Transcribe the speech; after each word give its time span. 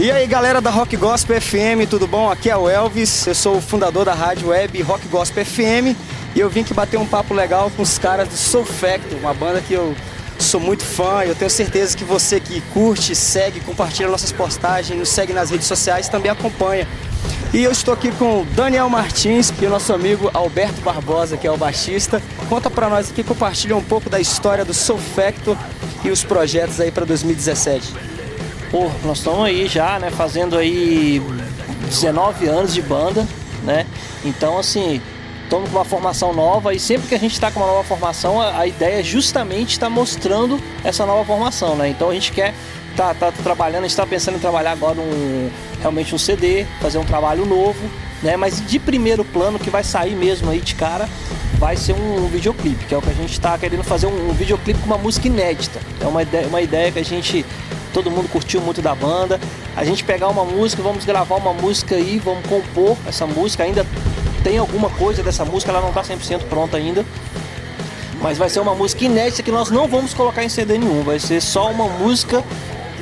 E 0.00 0.10
aí 0.10 0.26
galera 0.26 0.62
da 0.62 0.70
Rock 0.70 0.96
Gospel 0.96 1.38
FM, 1.38 1.86
tudo 1.86 2.06
bom? 2.06 2.30
Aqui 2.30 2.48
é 2.48 2.56
o 2.56 2.70
Elvis, 2.70 3.26
eu 3.26 3.34
sou 3.34 3.58
o 3.58 3.60
fundador 3.60 4.06
da 4.06 4.14
rádio 4.14 4.48
web 4.48 4.80
Rock 4.80 5.06
Gospel 5.08 5.44
FM 5.44 5.94
e 6.34 6.40
eu 6.40 6.48
vim 6.48 6.62
aqui 6.62 6.72
bater 6.72 6.98
um 6.98 7.04
papo 7.04 7.34
legal 7.34 7.70
com 7.76 7.82
os 7.82 7.98
caras 7.98 8.26
do 8.26 8.34
Soul 8.34 8.64
Factor, 8.64 9.18
uma 9.18 9.34
banda 9.34 9.60
que 9.60 9.74
eu 9.74 9.94
sou 10.38 10.58
muito 10.58 10.82
fã 10.82 11.22
e 11.22 11.28
eu 11.28 11.34
tenho 11.34 11.50
certeza 11.50 11.94
que 11.94 12.02
você 12.02 12.40
que 12.40 12.62
curte, 12.72 13.14
segue, 13.14 13.60
compartilha 13.60 14.08
nossas 14.08 14.32
postagens, 14.32 14.98
nos 14.98 15.10
segue 15.10 15.34
nas 15.34 15.50
redes 15.50 15.66
sociais 15.66 16.08
também 16.08 16.30
acompanha. 16.30 16.88
E 17.52 17.62
eu 17.62 17.70
estou 17.70 17.92
aqui 17.92 18.10
com 18.12 18.40
o 18.40 18.44
Daniel 18.46 18.88
Martins 18.88 19.52
e 19.60 19.66
o 19.66 19.68
nosso 19.68 19.92
amigo 19.92 20.30
Alberto 20.32 20.80
Barbosa, 20.80 21.36
que 21.36 21.46
é 21.46 21.50
o 21.50 21.58
baixista. 21.58 22.22
Conta 22.48 22.70
para 22.70 22.88
nós 22.88 23.10
aqui, 23.10 23.22
compartilha 23.22 23.76
um 23.76 23.84
pouco 23.84 24.08
da 24.08 24.18
história 24.18 24.64
do 24.64 24.72
Soul 24.72 24.98
Factor 24.98 25.58
e 26.02 26.08
os 26.08 26.24
projetos 26.24 26.80
aí 26.80 26.90
para 26.90 27.04
2017. 27.04 28.19
Pô, 28.70 28.88
nós 29.04 29.18
estamos 29.18 29.44
aí 29.44 29.66
já, 29.66 29.98
né, 29.98 30.10
fazendo 30.10 30.56
aí 30.56 31.20
19 31.86 32.46
anos 32.46 32.72
de 32.72 32.80
banda, 32.80 33.26
né? 33.64 33.84
Então, 34.24 34.56
assim, 34.56 35.00
estamos 35.42 35.68
com 35.68 35.76
uma 35.76 35.84
formação 35.84 36.32
nova 36.32 36.72
e 36.72 36.78
sempre 36.78 37.08
que 37.08 37.14
a 37.16 37.18
gente 37.18 37.32
está 37.32 37.50
com 37.50 37.58
uma 37.58 37.66
nova 37.66 37.82
formação, 37.82 38.40
a, 38.40 38.60
a 38.60 38.66
ideia 38.68 39.00
é 39.00 39.02
justamente 39.02 39.72
estar 39.72 39.86
tá 39.86 39.90
mostrando 39.90 40.60
essa 40.84 41.04
nova 41.04 41.24
formação, 41.24 41.74
né? 41.74 41.88
Então 41.88 42.10
a 42.10 42.14
gente 42.14 42.30
quer 42.30 42.54
tá, 42.96 43.12
tá 43.12 43.32
trabalhando, 43.32 43.80
a 43.80 43.88
gente 43.88 43.90
está 43.90 44.06
pensando 44.06 44.36
em 44.36 44.40
trabalhar 44.40 44.70
agora 44.70 45.00
um, 45.00 45.50
realmente 45.80 46.14
um 46.14 46.18
CD, 46.18 46.64
fazer 46.80 46.98
um 46.98 47.04
trabalho 47.04 47.44
novo, 47.44 47.80
né? 48.22 48.36
Mas 48.36 48.64
de 48.64 48.78
primeiro 48.78 49.24
plano 49.24 49.58
que 49.58 49.68
vai 49.68 49.82
sair 49.82 50.14
mesmo 50.14 50.48
aí 50.48 50.60
de 50.60 50.76
cara 50.76 51.08
vai 51.58 51.76
ser 51.76 51.92
um, 51.92 52.24
um 52.24 52.28
videoclipe, 52.28 52.84
que 52.84 52.94
é 52.94 52.98
o 52.98 53.02
que 53.02 53.10
a 53.10 53.14
gente 53.14 53.32
está 53.32 53.58
querendo 53.58 53.82
fazer 53.82 54.06
um, 54.06 54.30
um 54.30 54.32
videoclipe 54.32 54.78
com 54.78 54.86
uma 54.86 54.98
música 54.98 55.26
inédita. 55.26 55.80
É 56.00 56.06
uma 56.06 56.22
ideia, 56.22 56.46
uma 56.46 56.62
ideia 56.62 56.92
que 56.92 57.00
a 57.00 57.04
gente 57.04 57.44
todo 57.90 58.10
mundo 58.10 58.28
curtiu 58.28 58.60
muito 58.60 58.80
da 58.80 58.94
banda. 58.94 59.40
A 59.76 59.84
gente 59.84 60.04
pegar 60.04 60.28
uma 60.28 60.44
música, 60.44 60.82
vamos 60.82 61.04
gravar 61.04 61.36
uma 61.36 61.52
música 61.52 61.94
aí, 61.96 62.18
vamos 62.18 62.46
compor 62.46 62.96
essa 63.06 63.26
música. 63.26 63.64
Ainda 63.64 63.86
tem 64.42 64.58
alguma 64.58 64.88
coisa 64.90 65.22
dessa 65.22 65.44
música, 65.44 65.70
ela 65.70 65.80
não 65.80 65.88
está 65.88 66.02
100% 66.02 66.44
pronta 66.48 66.76
ainda. 66.76 67.04
Mas 68.20 68.36
vai 68.36 68.50
ser 68.50 68.60
uma 68.60 68.74
música 68.74 69.04
inédita 69.04 69.42
que 69.42 69.50
nós 69.50 69.70
não 69.70 69.88
vamos 69.88 70.12
colocar 70.12 70.44
em 70.44 70.48
CD 70.48 70.78
nenhum. 70.78 71.02
Vai 71.02 71.18
ser 71.18 71.40
só 71.40 71.70
uma 71.70 71.88
música 71.88 72.44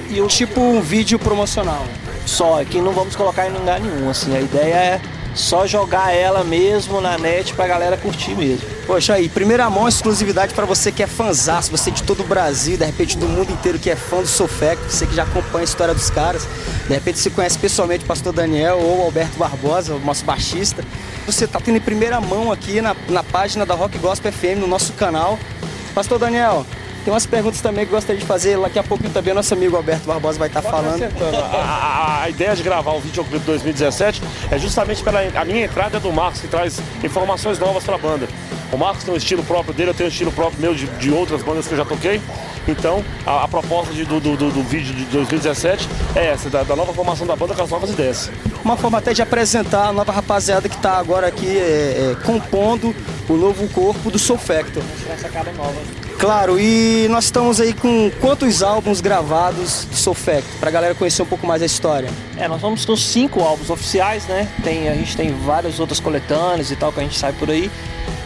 e 0.09 0.21
um 0.23 0.27
tipo 0.27 0.61
um 0.61 0.81
vídeo 0.81 1.19
promocional. 1.19 1.85
Só, 2.25 2.63
que 2.65 2.81
não 2.81 2.93
vamos 2.93 3.17
colocar 3.17 3.49
em 3.49 3.53
lugar 3.53 3.81
nenhum. 3.81 4.09
Assim, 4.09 4.37
a 4.37 4.41
ideia 4.41 4.75
é 4.75 5.01
só 5.35 5.67
jogar 5.67 6.13
ela 6.13 6.43
mesmo 6.43 7.01
na 7.01 7.17
net 7.17 7.55
pra 7.55 7.67
galera 7.67 7.97
curtir 7.97 8.35
mesmo. 8.35 8.67
Poxa, 8.87 9.15
aí, 9.15 9.29
primeira 9.29 9.69
mão, 9.69 9.87
exclusividade 9.87 10.55
para 10.55 10.65
você 10.65 10.91
que 10.91 11.03
é 11.03 11.07
fãzaço, 11.07 11.71
você 11.71 11.91
de 11.91 12.03
todo 12.03 12.23
o 12.23 12.27
Brasil, 12.27 12.77
de 12.77 12.85
repente 12.85 13.17
do 13.17 13.29
mundo 13.29 13.53
inteiro 13.53 13.79
que 13.79 13.91
é 13.91 13.97
fã 13.97 14.21
do 14.21 14.27
Sofec, 14.27 14.81
você 14.89 15.07
que 15.07 15.15
já 15.15 15.25
acompanha 15.25 15.63
a 15.63 15.65
história 15.65 15.95
dos 15.95 16.11
caras, 16.11 16.49
de 16.87 16.95
repente 16.95 17.19
se 17.19 17.31
conhece 17.31 17.59
pessoalmente 17.59 18.05
o 18.05 18.07
pastor 18.07 18.33
Daniel 18.33 18.79
ou 18.79 19.01
o 19.01 19.03
Alberto 19.03 19.39
Barbosa, 19.39 19.95
o 19.95 20.01
nosso 20.01 20.25
baixista. 20.25 20.85
Você 21.27 21.47
tá 21.47 21.61
tendo 21.61 21.77
em 21.77 21.81
primeira 21.81 22.21
mão 22.21 22.51
aqui 22.51 22.81
na, 22.81 22.97
na 23.09 23.23
página 23.23 23.67
da 23.67 23.75
Rock 23.75 23.99
Gospel 23.99 24.33
FM, 24.33 24.61
no 24.61 24.67
nosso 24.67 24.95
canal. 24.95 25.39
Pastor 25.95 26.19
Daniel, 26.19 26.65
tem 27.05 27.13
umas 27.13 27.27
perguntas 27.27 27.61
também 27.61 27.87
que 27.87 27.93
gostaria 27.93 28.21
de 28.21 28.27
fazer. 28.27 28.59
Daqui 28.59 28.79
a 28.79 28.83
pouco 28.83 29.09
também 29.11 29.35
nosso 29.35 29.55
amigo 29.55 29.77
Alberto 29.77 30.07
Barbosa 30.07 30.39
vai 30.39 30.49
estar 30.49 30.63
tá 30.63 30.71
falando. 30.71 31.03
A, 31.03 31.57
a, 31.57 32.23
a, 32.23 32.31
ideia 32.31 32.55
de 32.55 32.63
gravar 32.63 32.93
o 32.93 33.01
videoclipe 33.01 33.45
2017 33.45 34.23
é 34.51 34.59
justamente 34.59 35.03
pela 35.03 35.21
a 35.21 35.45
minha 35.45 35.65
entrada 35.65 35.99
do 35.99 36.13
Marcos, 36.13 36.41
que 36.41 36.49
traz 36.49 36.81
informações 37.03 37.59
novas 37.59 37.85
para 37.85 37.95
a 37.95 37.99
banda. 37.99 38.29
O 38.71 38.77
Marcos 38.77 39.05
tem 39.05 39.15
um 39.15 39.17
estilo 39.17 39.43
próprio 39.43 39.73
dele, 39.73 39.91
eu 39.91 39.95
tenho 39.95 40.09
um 40.09 40.13
estilo 40.13 40.33
próprio 40.33 40.61
meu 40.61 40.75
de, 40.75 40.87
de 40.87 41.11
outras 41.11 41.43
bandas 41.43 41.67
que 41.67 41.73
eu 41.73 41.79
já 41.79 41.85
toquei. 41.85 42.21
Então, 42.67 43.03
a, 43.25 43.45
a 43.45 43.49
proposta 43.49 43.95
de, 43.95 44.05
do, 44.05 44.21
do, 44.21 44.37
do, 44.37 44.63
vídeo 44.63 44.95
de 44.95 45.05
2017 45.07 45.89
é 46.15 46.27
essa, 46.27 46.51
da, 46.51 46.63
da, 46.63 46.77
nova 46.77 46.93
formação 46.93 47.27
da 47.27 47.35
banda 47.35 47.55
com 47.55 47.63
as 47.63 47.71
novas 47.71 47.91
ideias. 47.91 48.31
Uma 48.65 48.77
forma 48.77 48.99
até 48.99 49.13
de 49.13 49.23
apresentar 49.23 49.89
a 49.89 49.93
nova 49.93 50.13
rapaziada 50.13 50.69
que 50.69 50.77
está 50.77 50.99
agora 50.99 51.27
aqui 51.27 51.47
é, 51.47 52.13
é, 52.13 52.17
compondo 52.25 52.95
o 53.29 53.37
novo 53.37 53.69
corpo 53.69 54.11
do 54.11 54.19
Soul 54.19 54.39
Factor. 54.39 54.83
Essa 55.11 55.29
cara 55.29 55.53
nova. 55.53 55.77
Claro, 56.19 56.59
e 56.59 57.07
nós 57.09 57.27
estamos 57.27 57.61
aí 57.61 57.73
com 57.73 58.11
quantos 58.21 58.63
álbuns 58.63 59.01
gravados 59.01 59.87
de 59.89 59.97
Soul 59.97 60.15
Factor, 60.15 60.51
pra 60.59 60.69
galera 60.71 60.95
conhecer 60.95 61.23
um 61.23 61.27
pouco 61.27 61.47
mais 61.47 61.63
a 61.63 61.67
história? 61.67 62.11
É, 62.37 62.49
nós 62.49 62.61
vamos 62.61 62.85
com 62.85 62.97
cinco 62.97 63.41
álbuns 63.41 63.71
oficiais, 63.71 64.27
né? 64.27 64.49
Tem, 64.65 64.89
a 64.89 64.95
gente 64.95 65.17
tem 65.17 65.33
várias 65.33 65.79
outras 65.79 66.01
coletâneas 66.01 66.73
e 66.73 66.77
tal 66.77 66.93
que 66.93 66.99
a 66.99 67.03
gente 67.05 67.17
sai 67.17 67.33
por 67.33 67.49
aí, 67.49 67.71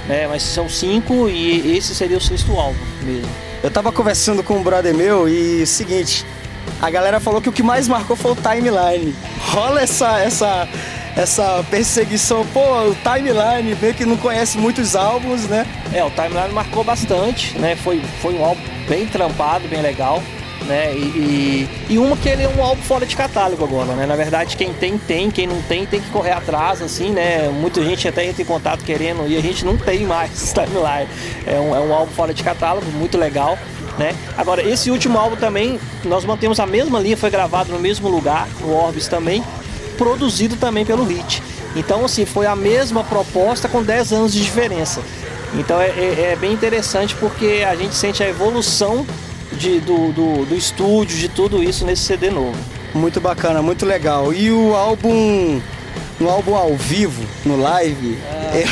né? 0.09 0.27
Mas 0.27 0.43
são 0.43 0.69
cinco 0.71 1.29
e 1.29 1.77
esse 1.77 1.95
seria 1.95 2.17
o 2.17 2.21
sexto 2.21 2.53
álbum 2.53 2.79
mesmo. 3.03 3.31
Eu 3.63 3.71
tava 3.71 3.93
conversando 3.93 4.43
com 4.43 4.55
um 4.55 4.63
brother 4.63 4.95
meu 4.95 5.29
e 5.29 5.67
seguinte, 5.67 6.25
a 6.83 6.91
galera 6.91 7.21
falou 7.21 7.41
que 7.41 7.49
o 7.49 7.53
que 7.53 7.63
mais 7.63 7.87
marcou 7.87 8.17
foi 8.17 8.33
o 8.33 8.37
timeline. 8.37 9.15
Rola 9.53 9.83
essa, 9.83 10.19
essa, 10.19 10.69
essa 11.17 11.65
perseguição, 11.71 12.45
pô, 12.47 12.61
o 12.61 12.97
timeline, 12.97 13.77
meio 13.81 13.95
que 13.95 14.05
não 14.05 14.17
conhece 14.17 14.59
muitos 14.59 14.97
álbuns, 14.97 15.45
né? 15.45 15.65
É, 15.93 16.03
o 16.03 16.11
timeline 16.11 16.53
marcou 16.53 16.83
bastante, 16.83 17.57
né? 17.57 17.77
Foi, 17.77 18.03
foi 18.21 18.35
um 18.35 18.45
álbum 18.45 18.61
bem 18.89 19.07
trampado, 19.07 19.69
bem 19.69 19.81
legal. 19.81 20.21
Né? 20.67 20.95
E, 20.95 21.69
e, 21.89 21.95
e, 21.95 21.99
uma 21.99 22.17
que 22.17 22.29
ele 22.29 22.45
é 22.45 22.49
um 22.49 22.63
álbum 22.63 22.83
fora 22.83 23.05
de 23.05 23.17
catálogo 23.17 23.65
agora, 23.65 23.95
né? 23.95 24.07
Na 24.07 24.15
verdade, 24.15 24.57
quem 24.57 24.73
tem, 24.73 24.97
tem, 24.97 25.29
quem 25.29 25.47
não 25.47 25.61
tem, 25.63 25.85
tem 25.87 26.01
que 26.01 26.09
correr 26.11 26.31
atrás, 26.31 26.81
assim, 26.81 27.11
né? 27.11 27.49
Muita 27.49 27.83
gente 27.83 28.07
até 28.07 28.25
entra 28.27 28.43
em 28.43 28.45
contato 28.45 28.85
querendo 28.85 29.29
e 29.29 29.37
a 29.37 29.41
gente 29.41 29.65
não 29.65 29.77
tem 29.77 30.01
mais 30.05 30.53
timeline. 30.55 31.09
É 31.47 31.59
um, 31.59 31.75
é 31.75 31.81
um 31.81 31.93
álbum 31.93 32.13
fora 32.13 32.33
de 32.33 32.43
catálogo, 32.45 32.87
muito 32.93 33.19
legal. 33.19 33.59
Né? 33.99 34.17
Agora, 34.37 34.63
esse 34.63 34.91
último 34.91 35.19
álbum 35.19 35.37
também, 35.37 35.79
nós 36.05 36.25
mantemos 36.25 36.59
a 36.59 36.67
mesma 36.67 36.99
linha, 36.99 37.17
foi 37.17 37.31
gravado 37.31 37.73
no 37.73 37.79
mesmo 37.79 38.09
lugar, 38.09 38.49
no 38.61 38.73
Orbis 38.75 39.07
também, 39.07 39.45
produzido 39.99 40.57
também 40.57 40.85
pelo 40.85 41.05
Hit. 41.05 41.43
Então, 41.77 42.05
assim, 42.05 42.25
foi 42.25 42.47
a 42.47 42.57
mesma 42.57 43.05
proposta 43.05 43.69
com 43.69 43.83
10 43.83 44.13
anos 44.13 44.33
de 44.33 44.43
diferença. 44.43 45.03
Então 45.55 45.81
é, 45.81 45.89
é, 45.89 46.31
é 46.33 46.37
bem 46.37 46.53
interessante 46.53 47.15
porque 47.17 47.65
a 47.67 47.75
gente 47.75 47.95
sente 47.95 48.23
a 48.23 48.29
evolução 48.29 49.07
de, 49.53 49.81
do, 49.81 50.13
do, 50.13 50.47
do 50.47 50.55
estúdio, 50.55 51.19
de 51.19 51.29
tudo 51.29 51.63
isso 51.63 51.85
nesse 51.85 52.03
CD 52.03 52.31
novo. 52.31 52.57
Muito 52.95 53.21
bacana, 53.21 53.61
muito 53.63 53.85
legal. 53.85 54.33
E 54.33 54.51
o 54.51 54.75
álbum 54.75 55.61
no 56.21 56.29
álbum 56.29 56.55
ao 56.55 56.77
vivo, 56.77 57.23
no 57.45 57.57
live. 57.57 58.19
É. 58.23 58.65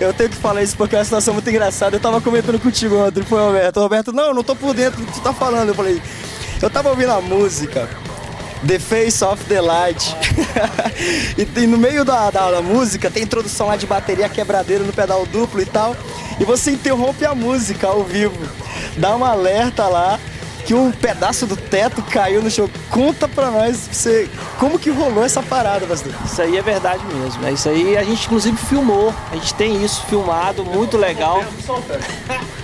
Eu, 0.00 0.08
eu, 0.08 0.14
tenho 0.14 0.30
que 0.30 0.36
falar 0.36 0.62
isso 0.62 0.76
porque 0.76 0.94
é 0.94 0.98
uma 0.98 1.04
situação 1.04 1.34
muito 1.34 1.48
engraçada. 1.48 1.96
Eu 1.96 2.00
tava 2.00 2.20
comentando 2.20 2.60
contigo 2.60 2.96
ontem, 2.96 3.22
foi 3.22 3.40
o 3.40 3.46
Roberto. 3.46 3.76
O 3.78 3.80
Roberto, 3.80 4.12
não, 4.12 4.34
não 4.34 4.42
tô 4.42 4.54
por 4.54 4.74
dentro 4.74 5.00
do 5.00 5.06
que 5.06 5.12
tu 5.12 5.20
tá 5.20 5.32
falando. 5.32 5.68
Eu 5.68 5.74
falei, 5.74 6.00
eu 6.60 6.70
tava 6.70 6.90
ouvindo 6.90 7.12
a 7.12 7.20
música. 7.20 7.88
The 8.66 8.78
Face 8.78 9.22
of 9.22 9.44
the 9.44 9.60
Light. 9.60 10.16
e, 11.36 11.60
e, 11.60 11.66
no 11.66 11.76
meio 11.76 12.04
da, 12.04 12.30
da, 12.30 12.50
da, 12.50 12.62
música 12.62 13.10
tem 13.10 13.22
introdução 13.22 13.66
lá 13.66 13.76
de 13.76 13.86
bateria 13.86 14.28
quebradeira 14.28 14.82
no 14.82 14.92
pedal 14.92 15.26
duplo 15.26 15.60
e 15.60 15.66
tal. 15.66 15.94
E 16.40 16.44
você 16.44 16.70
interrompe 16.70 17.26
a 17.26 17.34
música 17.34 17.86
ao 17.86 18.02
vivo. 18.02 18.38
Dá 18.96 19.14
um 19.14 19.24
alerta 19.24 19.86
lá 19.86 20.18
que 20.64 20.74
um 20.74 20.90
pedaço 20.90 21.46
do 21.46 21.56
teto 21.56 22.02
caiu 22.02 22.42
no 22.42 22.50
chão. 22.50 22.68
Conta 22.90 23.28
pra 23.28 23.50
nós 23.50 23.88
você, 23.90 24.28
como 24.58 24.78
que 24.78 24.90
rolou 24.90 25.22
essa 25.22 25.42
parada, 25.42 25.86
pastor. 25.86 26.12
Isso 26.24 26.40
aí 26.40 26.56
é 26.56 26.62
verdade 26.62 27.04
mesmo. 27.06 27.46
É 27.46 27.52
isso 27.52 27.68
aí 27.68 27.96
a 27.96 28.02
gente 28.02 28.24
inclusive 28.26 28.56
filmou. 28.56 29.14
A 29.30 29.36
gente 29.36 29.54
tem 29.54 29.84
isso 29.84 30.04
filmado, 30.06 30.64
muito 30.64 30.96
legal. 30.96 31.44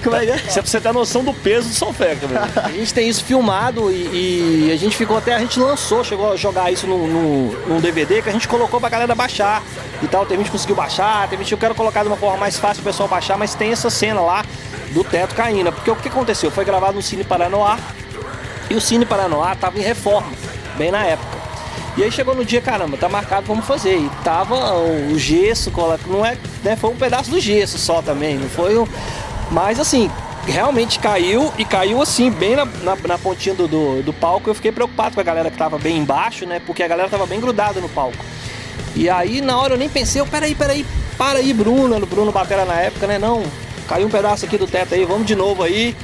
como 0.03 0.17
é 0.17 0.27
que 0.27 0.33
é? 0.33 0.39
Você, 0.39 0.61
você 0.63 0.81
tem 0.81 0.91
a 0.91 0.95
noção 0.95 1.23
do 1.23 1.35
peso 1.35 1.69
do 1.69 1.75
solfeca, 1.75 2.27
A 2.65 2.71
gente 2.71 2.93
tem 2.95 3.09
isso 3.09 3.23
filmado 3.25 3.91
e, 3.91 4.67
e, 4.67 4.73
a 4.73 4.77
gente 4.77 4.97
ficou 4.97 5.19
até, 5.19 5.35
a 5.35 5.39
gente 5.39 5.59
lançou, 5.59 6.03
chegou 6.03 6.33
a 6.33 6.37
jogar 6.37 6.73
isso 6.73 6.87
no, 6.87 7.07
no, 7.07 7.69
num 7.69 7.81
DVD 7.81 8.23
que 8.23 8.29
a 8.29 8.33
gente 8.33 8.49
colocou 8.49 8.81
pra 8.81 8.89
galera 8.89 9.15
baixar 9.15 9.63
e 10.03 10.09
tal. 10.09 10.25
Tem 10.25 10.39
gente 10.39 10.51
conseguiu 10.51 10.77
baixar, 10.77 11.29
tem 11.29 11.39
gente 11.39 11.49
que 11.49 11.55
eu 11.55 11.59
quero 11.59 11.75
colocar 11.75 12.03
de 12.03 12.09
uma 12.09 12.17
forma 12.17 12.39
mais 12.39 12.59
fácil 12.59 12.81
o 12.81 12.85
pessoal 12.85 13.09
baixar, 13.09 13.37
mas 13.37 13.55
tem 13.55 13.73
essa 13.73 13.91
cena 13.91 14.21
lá 14.21 14.45
do 14.91 15.05
teto 15.05 15.35
caindo. 15.35 15.73
Porque 15.73 15.91
o 15.91 15.97
que 15.97 16.09
aconteceu? 16.09 16.51
Foi 16.51 16.65
gravado 16.65 16.95
no 16.95 17.03
Cine 17.03 17.25
Paranoá 17.25 17.79
e 18.69 18.75
o 18.75 18.81
Cine 18.81 19.05
Paranoá 19.05 19.53
estava 19.53 19.79
em 19.79 19.83
reforma, 19.83 20.31
bem 20.77 20.91
na 20.91 21.05
época. 21.05 21.41
E 21.97 22.05
aí 22.05 22.13
chegou 22.13 22.35
no 22.35 22.45
dia, 22.45 22.61
caramba, 22.61 22.97
tá 22.97 23.09
marcado, 23.09 23.47
vamos 23.47 23.67
fazer. 23.67 23.97
E 23.97 24.11
tava 24.23 24.55
o 24.77 25.19
gesso, 25.19 25.73
não 26.07 26.25
é, 26.25 26.39
né, 26.63 26.77
foi 26.77 26.91
um 26.91 26.97
pedaço 26.97 27.31
do 27.31 27.41
gesso 27.41 27.79
só 27.79 28.01
também, 28.01 28.39
não 28.39 28.49
foi 28.49 28.79
um... 28.79 28.87
Mas 29.51 29.81
assim, 29.81 30.09
realmente 30.47 30.99
caiu 30.99 31.53
e 31.59 31.65
caiu 31.65 32.01
assim, 32.01 32.31
bem 32.31 32.55
na, 32.55 32.65
na, 32.65 32.97
na 32.97 33.19
pontinha 33.19 33.55
do, 33.55 33.67
do, 33.67 34.03
do, 34.03 34.13
palco. 34.13 34.49
Eu 34.49 34.55
fiquei 34.55 34.71
preocupado 34.71 35.15
com 35.15 35.21
a 35.21 35.25
galera 35.25 35.51
que 35.51 35.59
tava 35.59 35.79
bem 35.79 35.99
embaixo, 35.99 36.47
né? 36.47 36.61
Porque 36.65 36.83
a 36.83 36.89
galera 36.89 37.09
tava 37.09 37.27
bem 37.27 37.41
grudada 37.41 37.81
no 37.81 37.89
palco. 37.89 38.25
E 38.95 39.11
aí 39.11 39.41
na 39.41 39.59
hora 39.59 39.75
eu 39.75 39.79
nem 39.79 39.89
pensei, 39.89 40.21
eu, 40.21 40.27
peraí, 40.27 40.55
peraí, 40.55 40.87
para 41.19 41.41
aí, 41.41 41.53
Bruno, 41.53 41.99
Bruno 42.07 42.33
Batera 42.33 42.65
na 42.65 42.81
época, 42.81 43.07
né? 43.07 43.19
Não, 43.19 43.43
caiu 43.91 44.07
um 44.07 44.11
pedaço 44.11 44.45
aqui 44.47 44.57
do 44.57 44.69
teto 44.69 44.95
aí, 44.95 45.05
vamos 45.05 45.27
de 45.27 45.35
novo 45.35 45.65
aí. 45.65 45.97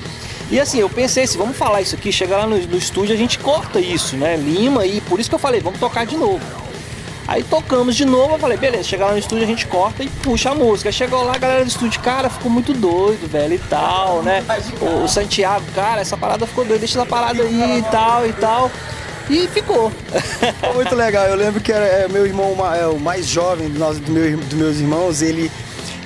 E 0.51 0.59
assim, 0.59 0.81
eu 0.81 0.91
pensei 0.91 1.23
assim, 1.23 1.39
vamos 1.39 1.57
falar 1.57 1.81
isso 1.81 1.95
aqui, 1.95 2.11
chegar 2.11 2.39
lá 2.39 2.47
no, 2.47 2.59
no 2.59 2.77
estúdio 2.77 3.15
a 3.15 3.19
gente 3.19 3.39
corta 3.39 3.81
isso, 3.81 4.17
né? 4.17 4.37
Lima 4.37 4.85
e 4.85 5.01
por 5.03 5.21
isso 5.21 5.29
que 5.29 5.35
eu 5.37 5.39
falei, 5.39 5.61
vamos 5.61 5.79
tocar 5.79 6.05
de 6.05 6.17
novo. 6.17 6.41
Aí 7.29 7.45
tocamos 7.45 7.97
de 7.97 8.05
novo, 8.05 8.35
eu 8.35 8.39
falei, 8.39 8.57
beleza, 8.57 8.85
chegar 8.85 9.07
lá 9.07 9.13
no 9.13 9.19
estúdio 9.19 9.45
a 9.45 9.47
gente 9.47 9.67
corta 9.67 10.03
e 10.03 10.09
puxa 10.09 10.51
a 10.51 10.55
música. 10.55 10.91
Chegou 10.91 11.23
lá, 11.23 11.35
a 11.35 11.39
galera 11.39 11.65
do 11.65 11.69
estúdio, 11.69 12.01
cara, 12.01 12.29
ficou 12.29 12.51
muito 12.51 12.73
doido, 12.73 13.29
velho, 13.29 13.55
e 13.55 13.59
tal, 13.59 14.23
né? 14.23 14.45
O, 14.81 15.05
o 15.05 15.09
Santiago, 15.09 15.65
cara, 15.75 16.01
essa 16.01 16.17
parada 16.17 16.47
ficou 16.47 16.65
doida, 16.65 16.81
deixa 16.81 16.99
essa 16.99 17.09
parada 17.09 17.43
aí 17.43 17.79
e 17.79 17.83
tal 17.83 18.27
e 18.27 18.33
tal. 18.33 18.71
e 19.31 19.49
ficou. 19.49 19.93
Muito 20.75 20.95
legal. 20.95 21.27
Eu 21.27 21.37
lembro 21.37 21.61
que 21.61 21.73
era 21.73 21.85
é, 21.85 22.09
meu 22.09 22.27
irmão, 22.27 22.57
é, 22.73 22.87
o 22.87 22.99
mais 22.99 23.27
jovem 23.27 23.69
do, 23.69 23.79
do 23.79 24.13
meu, 24.13 24.37
dos 24.39 24.55
meus 24.55 24.77
irmãos, 24.79 25.23
ele, 25.23 25.51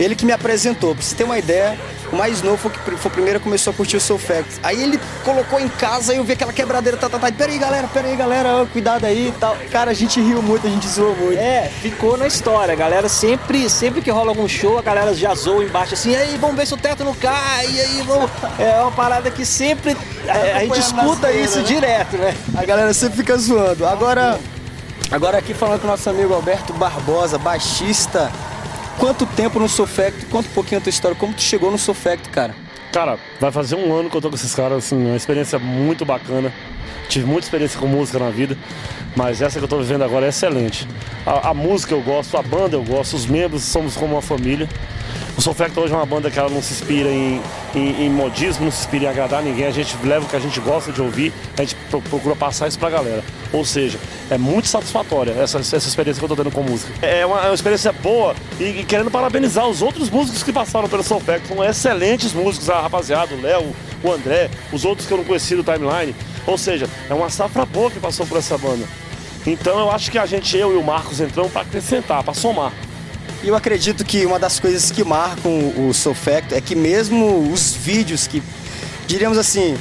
ele 0.00 0.17
que 0.17 0.25
me 0.25 0.32
apresentou. 0.32 0.94
Pra 0.94 1.05
você 1.05 1.14
ter 1.14 1.25
uma 1.25 1.38
ideia, 1.38 1.79
o 2.11 2.17
mais 2.17 2.43
novo 2.43 2.56
foi, 2.56 2.70
que, 2.70 2.79
foi 2.79 3.11
o 3.11 3.14
primeiro 3.14 3.38
que 3.38 3.44
começou 3.44 3.70
a 3.73 3.75
curtir 3.75 3.99
o 3.99 4.00
Soul 4.00 4.19
Facts. 4.19 4.58
Aí 4.62 4.82
ele 4.82 4.99
colocou 5.23 5.61
em 5.61 5.69
casa 5.69 6.14
e 6.14 6.17
eu 6.17 6.25
vi 6.25 6.32
aquela 6.32 6.52
quebradeira, 6.52 6.97
tá, 6.97 7.08
tá, 7.08 7.19
tá. 7.19 7.31
Pera 7.31 7.52
aí, 7.52 7.58
galera, 7.58 7.87
pera 7.87 8.08
aí, 8.08 8.17
galera, 8.17 8.67
cuidado 8.73 9.05
aí 9.05 9.29
e 9.29 9.32
tal. 9.32 9.56
Cara, 9.70 9.91
a 9.91 9.94
gente 9.94 10.19
riu 10.20 10.43
muito, 10.43 10.67
a 10.67 10.70
gente 10.70 10.88
zoou 10.88 11.14
muito. 11.14 11.38
É, 11.38 11.70
ficou 11.82 12.17
na 12.17 12.26
história. 12.26 12.75
Galera 12.75 13.08
sempre, 13.08 13.69
sempre 13.69 14.00
que 14.00 14.11
rola 14.11 14.31
algum 14.31 14.49
show, 14.49 14.79
a 14.79 14.82
galera 14.82 15.14
já 15.14 15.35
zoa 15.35 15.62
embaixo 15.62 15.94
assim, 15.94 16.17
aí, 16.17 16.37
vamos 16.38 16.56
ver 16.56 16.67
se 16.67 16.73
o 16.73 16.79
teto 16.79 17.05
não 17.05 17.14
cai, 17.14 17.67
e 17.70 17.81
aí, 17.81 18.02
vamos. 18.02 18.31
É 18.58 18.81
uma 18.81 18.93
parada 18.93 19.31
que 19.31 19.44
sempre. 19.44 19.97
A, 20.26 20.56
a 20.56 20.61
gente 20.61 20.81
escuta 20.81 21.31
isso 21.31 21.58
né? 21.58 21.64
direto, 21.64 22.17
né? 22.17 22.35
A 22.56 22.64
galera 22.64 22.94
sempre 22.94 23.19
fica 23.19 23.37
zoando. 23.37 23.87
Agora. 23.87 24.38
Agora 25.11 25.38
aqui 25.38 25.52
falando 25.52 25.81
com 25.81 25.88
o 25.88 25.91
nosso 25.91 26.08
amigo 26.08 26.32
Alberto 26.32 26.73
Barbosa, 26.73 27.37
baixista 27.37 28.31
quanto 29.00 29.25
tempo 29.25 29.58
no? 29.58 29.67
Conta 30.31 30.49
um 30.49 30.52
pouquinho 30.55 30.79
a 30.79 30.82
tua 30.82 30.91
história, 30.91 31.17
como 31.17 31.32
tu 31.32 31.41
chegou 31.41 31.70
no 31.70 31.79
Sofect, 31.79 32.29
cara? 32.29 32.55
Cara, 32.93 33.19
vai 33.41 33.50
fazer 33.50 33.75
um 33.75 33.93
ano 33.99 34.11
que 34.11 34.17
eu 34.17 34.20
tô 34.20 34.29
com 34.29 34.37
esses 34.37 34.55
caras, 34.55 34.79
assim, 34.79 34.97
uma 34.97 35.17
experiência 35.17 35.58
muito 35.58 36.05
bacana. 36.05 36.52
Tive 37.08 37.25
muita 37.25 37.47
experiência 37.47 37.81
com 37.81 37.87
música 37.87 38.19
na 38.19 38.31
vida, 38.31 38.56
mas 39.17 39.41
essa 39.41 39.58
que 39.58 39.64
eu 39.64 39.69
tô 39.69 39.79
vivendo 39.79 40.02
agora 40.02 40.26
é 40.26 40.29
excelente. 40.29 40.87
A, 41.25 41.50
a 41.50 41.55
música 41.55 41.94
eu 41.94 42.02
gosto, 42.02 42.37
a 42.37 42.43
banda 42.43 42.76
eu 42.76 42.85
gosto, 42.85 43.17
os 43.17 43.26
membros 43.26 43.62
somos 43.62 43.97
como 43.97 44.14
uma 44.14 44.23
família. 44.23 44.69
O 45.37 45.41
Sofrecta 45.41 45.81
hoje 45.81 45.94
é 45.94 45.97
uma 45.97 46.06
banda 46.06 46.31
que 46.31 46.38
ela 46.38 46.50
não 46.50 46.62
se 46.62 46.75
inspira 46.75 47.08
em, 47.08 47.41
em, 47.75 48.06
em, 48.06 48.11
modismo, 48.11 48.64
não 48.64 48.70
se 48.70 48.81
inspira 48.81 49.06
em 49.06 49.08
agradar 49.08 49.43
ninguém. 49.43 49.67
A 49.67 49.70
gente 49.70 49.97
leva 50.05 50.26
o 50.26 50.29
que 50.29 50.37
a 50.37 50.41
gente 50.41 50.61
gosta 50.61 50.93
de 50.93 51.00
ouvir, 51.00 51.32
a 51.56 51.62
gente 51.62 51.75
procura 52.11 52.37
passar 52.37 52.69
isso 52.69 52.79
pra 52.79 52.91
galera. 52.91 53.25
Ou 53.52 53.64
seja, 53.64 53.99
é 54.31 54.38
muito 54.38 54.69
satisfatória 54.69 55.32
essa, 55.32 55.58
essa 55.58 55.76
experiência 55.76 56.20
que 56.20 56.25
eu 56.25 56.29
tô 56.29 56.37
tendo 56.37 56.52
com 56.52 56.62
música. 56.62 56.93
É 57.05 57.26
uma, 57.26 57.41
é 57.41 57.47
uma 57.47 57.55
experiência 57.55 57.93
boa 57.93 58.35
e, 58.61 58.64
e, 58.64 58.85
querendo 58.85 59.11
parabenizar 59.11 59.67
os 59.67 59.82
outros 59.82 60.08
músicos 60.08 60.43
que 60.43 60.52
passaram 60.52 60.88
pelo 60.88 61.02
Sofrecta. 61.02 61.49
São 61.49 61.64
excelentes 61.64 62.32
músicos, 62.32 62.70
a 62.70 62.81
rapaziada, 62.81 63.35
o 63.35 63.41
Léo, 63.41 63.75
o 64.05 64.12
André, 64.12 64.50
os 64.73 64.85
outros 64.85 65.06
que 65.06 65.12
eu 65.12 65.19
não 65.19 65.25
conheci 65.25 65.56
do 65.56 65.64
timeline. 65.64 66.14
Ou 66.47 66.56
seja, 66.56 66.88
é 67.08 67.14
uma 67.14 67.29
safra 67.29 67.67
boa 67.67 67.91
que 67.91 67.99
passou 67.99 68.25
por 68.25 68.38
essa 68.38 68.56
banda. 68.56 68.85
Então 69.47 69.79
eu 69.79 69.91
acho 69.91 70.11
que 70.11 70.19
a 70.19 70.26
gente, 70.26 70.56
eu 70.56 70.73
e 70.73 70.76
o 70.76 70.82
Marcos, 70.82 71.20
entramos 71.20 71.50
para 71.50 71.62
acrescentar, 71.62 72.23
para 72.23 72.35
somar. 72.35 72.73
E 73.43 73.49
eu 73.49 73.56
acredito 73.56 74.05
que 74.05 74.26
uma 74.26 74.38
das 74.38 74.61
coisas 74.61 74.91
que 74.91 75.02
marcam 75.02 75.73
o 75.76 75.94
Soul 75.94 76.14
Factor 76.14 76.56
é 76.56 76.61
que 76.61 76.76
mesmo 76.76 77.50
os 77.50 77.75
vídeos 77.75 78.26
que, 78.26 78.43
diríamos 79.06 79.38
assim, 79.38 79.79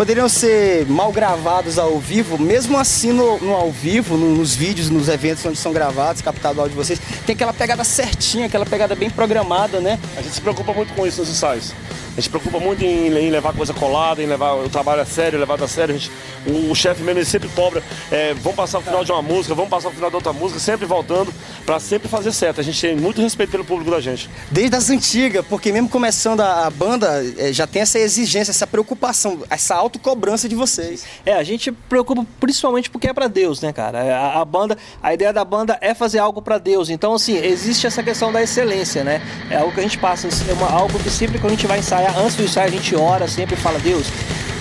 poderiam 0.00 0.30
ser 0.30 0.86
mal 0.86 1.12
gravados 1.12 1.78
ao 1.78 1.98
vivo, 1.98 2.38
mesmo 2.38 2.78
assim 2.78 3.12
no, 3.12 3.36
no 3.36 3.54
ao 3.54 3.70
vivo, 3.70 4.16
no, 4.16 4.34
nos 4.34 4.54
vídeos, 4.54 4.88
nos 4.88 5.10
eventos 5.10 5.44
onde 5.44 5.58
são 5.58 5.74
gravados, 5.74 6.22
captado 6.22 6.56
o 6.56 6.62
áudio 6.62 6.74
de 6.74 6.82
vocês, 6.82 6.98
tem 7.26 7.34
aquela 7.34 7.52
pegada 7.52 7.84
certinha, 7.84 8.46
aquela 8.46 8.64
pegada 8.64 8.94
bem 8.94 9.10
programada, 9.10 9.78
né? 9.78 9.98
A 10.16 10.22
gente 10.22 10.34
se 10.34 10.40
preocupa 10.40 10.72
muito 10.72 10.94
com 10.94 11.06
isso 11.06 11.20
nos 11.20 11.28
ensaios. 11.28 11.74
A 12.12 12.14
gente 12.14 12.22
se 12.22 12.30
preocupa 12.30 12.58
muito 12.58 12.82
em, 12.82 13.08
em, 13.08 13.28
levar 13.28 13.52
coisa 13.52 13.74
colada, 13.74 14.22
em 14.22 14.26
levar 14.26 14.54
o 14.54 14.70
trabalho 14.70 15.02
a 15.02 15.04
sério, 15.04 15.38
levado 15.38 15.62
a 15.64 15.68
sério. 15.68 15.94
A 15.94 15.98
gente, 15.98 16.10
o, 16.46 16.70
o 16.70 16.74
chefe 16.74 17.02
mesmo 17.02 17.22
sempre 17.26 17.50
cobra, 17.50 17.82
é, 18.10 18.32
vamos 18.32 18.56
passar 18.56 18.78
o 18.78 18.82
final 18.82 19.04
de 19.04 19.12
uma 19.12 19.20
música, 19.20 19.54
vamos 19.54 19.70
passar 19.70 19.90
o 19.90 19.92
final 19.92 20.08
de 20.08 20.16
outra 20.16 20.32
música, 20.32 20.58
sempre 20.58 20.86
voltando, 20.86 21.30
para 21.70 21.78
sempre 21.78 22.08
fazer 22.08 22.32
certo. 22.32 22.60
A 22.60 22.64
gente 22.64 22.80
tem 22.80 22.96
muito 22.96 23.22
respeito 23.22 23.50
pelo 23.50 23.64
público 23.64 23.92
da 23.92 24.00
gente. 24.00 24.28
Desde 24.50 24.74
as 24.74 24.90
antigas, 24.90 25.46
porque 25.46 25.70
mesmo 25.70 25.88
começando 25.88 26.40
a, 26.40 26.66
a 26.66 26.70
banda, 26.70 27.24
é, 27.38 27.52
já 27.52 27.64
tem 27.64 27.82
essa 27.82 27.96
exigência, 27.96 28.50
essa 28.50 28.66
preocupação, 28.66 29.38
essa 29.48 29.76
autocobrança 29.76 30.48
de 30.48 30.56
vocês. 30.56 31.04
É, 31.24 31.34
a 31.34 31.44
gente 31.44 31.70
preocupa 31.70 32.26
principalmente 32.40 32.90
porque 32.90 33.08
é 33.08 33.12
para 33.12 33.28
Deus, 33.28 33.60
né, 33.60 33.72
cara? 33.72 34.02
É, 34.02 34.12
a, 34.12 34.40
a, 34.40 34.44
banda, 34.44 34.76
a 35.00 35.14
ideia 35.14 35.32
da 35.32 35.44
banda 35.44 35.78
é 35.80 35.94
fazer 35.94 36.18
algo 36.18 36.42
para 36.42 36.58
Deus. 36.58 36.90
Então, 36.90 37.14
assim, 37.14 37.36
existe 37.36 37.86
essa 37.86 38.02
questão 38.02 38.32
da 38.32 38.42
excelência, 38.42 39.04
né? 39.04 39.22
É 39.48 39.58
algo 39.58 39.72
que 39.72 39.78
a 39.78 39.84
gente 39.84 39.98
passa, 39.98 40.26
é 40.26 40.52
uma, 40.54 40.68
algo 40.68 40.98
que 40.98 41.08
sempre 41.08 41.38
que 41.38 41.46
a 41.46 41.50
gente 41.50 41.68
vai 41.68 41.78
ensaiar 41.78 41.90
ensaiar, 42.00 42.18
antes 42.18 42.34
do 42.34 42.42
ensaio 42.42 42.66
a 42.66 42.70
gente 42.70 42.96
ora 42.96 43.28
sempre 43.28 43.56
fala, 43.56 43.78
Deus, 43.78 44.06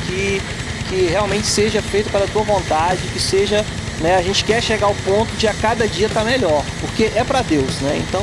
que, 0.08 0.42
que 0.90 1.08
realmente 1.08 1.48
seja 1.48 1.82
feito 1.82 2.12
pela 2.12 2.28
tua 2.28 2.44
vontade, 2.44 3.02
que 3.14 3.20
seja, 3.20 3.66
né, 4.00 4.16
a 4.16 4.22
gente 4.22 4.44
quer 4.44 4.62
chegar 4.62 4.88
ao 4.88 4.96
ponto 4.96 5.36
de 5.36 5.48
a 5.48 5.54
cada 5.54 5.88
dia 5.88 6.08
estar 6.08 6.22
tá 6.22 6.26
melhor, 6.26 6.64
porque 6.82 7.12
é 7.16 7.24
para 7.24 7.42
Deus, 7.42 7.80
né? 7.82 8.02
Então 8.08 8.22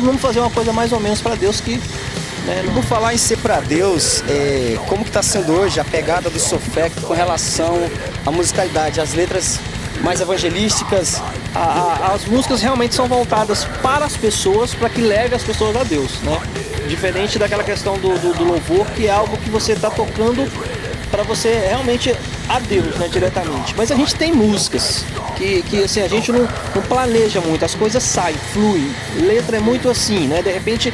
vamos 0.00 0.20
fazer 0.20 0.40
uma 0.40 0.50
coisa 0.50 0.72
mais 0.72 0.92
ou 0.92 1.00
menos 1.00 1.20
para 1.20 1.34
Deus 1.34 1.60
que 1.60 1.80
né, 2.46 2.62
não... 2.64 2.74
Por 2.74 2.84
falar 2.84 3.12
em 3.12 3.18
ser 3.18 3.38
para 3.38 3.58
Deus, 3.58 4.22
é, 4.28 4.78
como 4.86 5.02
que 5.02 5.10
está 5.10 5.22
sendo 5.22 5.52
hoje 5.52 5.80
a 5.80 5.84
pegada 5.84 6.30
do 6.30 6.38
Sofect 6.38 7.00
com 7.00 7.12
relação 7.12 7.76
à 8.24 8.30
musicalidade, 8.30 9.00
as 9.00 9.14
letras 9.14 9.58
mais 10.00 10.20
evangelísticas? 10.20 11.20
A, 11.52 11.58
a, 11.58 12.14
as 12.14 12.24
músicas 12.24 12.62
realmente 12.62 12.94
são 12.94 13.08
voltadas 13.08 13.64
para 13.82 14.04
as 14.04 14.16
pessoas, 14.16 14.72
para 14.72 14.88
que 14.88 15.00
leve 15.00 15.34
as 15.34 15.42
pessoas 15.42 15.74
a 15.74 15.82
Deus, 15.82 16.20
né? 16.22 16.40
Diferente 16.88 17.36
daquela 17.36 17.64
questão 17.64 17.98
do, 17.98 18.16
do, 18.16 18.32
do 18.32 18.44
louvor, 18.44 18.86
que 18.92 19.08
é 19.08 19.10
algo 19.10 19.36
que 19.38 19.50
você 19.50 19.72
está 19.72 19.90
tocando 19.90 20.48
para 21.16 21.24
você 21.24 21.48
realmente 21.70 22.14
a 22.46 22.58
Deus, 22.58 22.94
né, 22.96 23.08
diretamente. 23.08 23.74
Mas 23.74 23.90
a 23.90 23.94
gente 23.94 24.14
tem 24.14 24.34
músicas 24.34 25.02
que, 25.34 25.62
que 25.62 25.82
assim, 25.82 26.02
a 26.02 26.08
gente 26.08 26.30
não, 26.30 26.46
não 26.74 26.82
planeja 26.82 27.40
muito, 27.40 27.64
as 27.64 27.74
coisas 27.74 28.02
saem, 28.02 28.36
fluem. 28.52 28.94
Letra 29.22 29.56
é 29.56 29.60
muito 29.60 29.88
assim, 29.88 30.28
né? 30.28 30.42
De 30.42 30.52
repente 30.52 30.92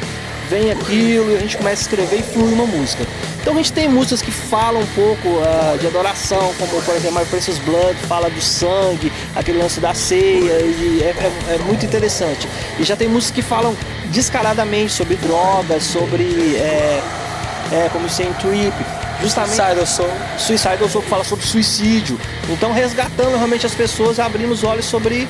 vem 0.49 0.71
aquilo 0.71 1.29
e 1.31 1.35
a 1.35 1.39
gente 1.39 1.57
começa 1.57 1.81
a 1.81 1.83
escrever 1.83 2.19
e 2.19 2.23
flui 2.23 2.53
uma 2.53 2.65
música. 2.65 3.05
Então 3.41 3.51
a 3.51 3.57
gente 3.57 3.73
tem 3.73 3.89
músicas 3.89 4.21
que 4.21 4.31
falam 4.31 4.81
um 4.81 4.87
pouco 4.87 5.27
uh, 5.27 5.77
de 5.77 5.87
adoração, 5.87 6.53
como 6.57 6.81
por 6.81 6.95
exemplo 6.95 7.19
My 7.19 7.25
Precious 7.25 7.59
Blood, 7.59 7.95
fala 8.07 8.29
do 8.29 8.39
sangue, 8.39 9.11
aquele 9.35 9.57
lance 9.57 9.81
da 9.81 9.93
ceia, 9.93 10.61
e 10.61 11.01
é, 11.03 11.09
é, 11.09 11.55
é 11.55 11.57
muito 11.65 11.85
interessante. 11.85 12.47
E 12.79 12.83
já 12.85 12.95
tem 12.95 13.09
músicas 13.09 13.35
que 13.35 13.41
falam 13.41 13.75
descaradamente 14.05 14.93
sobre 14.93 15.17
drogas, 15.17 15.83
sobre 15.83 16.23
é, 16.55 17.01
é, 17.73 17.89
como 17.91 18.07
sem 18.07 18.31
trip, 18.35 18.73
justamente 19.21 19.55
Suicidal 19.55 19.85
Soul. 19.85 20.09
Suicidal 20.37 20.89
Soul 20.89 21.03
que 21.03 21.09
fala 21.09 21.23
sobre 21.23 21.45
suicídio. 21.45 22.19
Então 22.49 22.71
resgatando 22.71 23.35
realmente 23.35 23.65
as 23.65 23.73
pessoas, 23.73 24.19
abrindo 24.19 24.51
os 24.51 24.63
olhos 24.63 24.85
sobre 24.85 25.27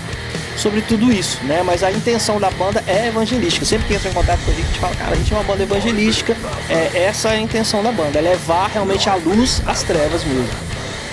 sobre 0.57 0.81
tudo 0.81 1.11
isso, 1.11 1.43
né? 1.43 1.63
Mas 1.63 1.83
a 1.83 1.91
intenção 1.91 2.39
da 2.39 2.49
banda 2.51 2.83
é 2.87 3.07
evangelística. 3.07 3.65
Sempre 3.65 3.87
que 3.87 3.93
entra 3.95 4.09
em 4.09 4.13
contato 4.13 4.39
com 4.45 4.51
a 4.51 4.53
gente, 4.53 4.65
a 4.65 4.67
gente 4.67 4.79
fala, 4.79 4.95
cara, 4.95 5.11
a 5.11 5.15
gente 5.15 5.33
é 5.33 5.35
uma 5.35 5.43
banda 5.43 5.63
evangelística. 5.63 6.35
É, 6.69 7.05
essa 7.05 7.29
é 7.29 7.37
a 7.37 7.39
intenção 7.39 7.83
da 7.83 7.91
banda, 7.91 8.19
é 8.19 8.21
levar 8.21 8.69
realmente 8.69 9.09
a 9.09 9.15
luz 9.15 9.61
às 9.65 9.83
trevas 9.83 10.23
mesmo. 10.23 10.49